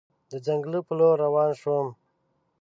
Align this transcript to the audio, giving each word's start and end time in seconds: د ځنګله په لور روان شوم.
د 0.31 0.31
ځنګله 0.45 0.79
په 0.87 0.93
لور 0.99 1.15
روان 1.25 1.51
شوم. 1.61 1.87